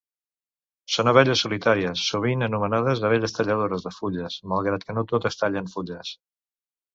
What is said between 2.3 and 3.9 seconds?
anomenades abelles talladores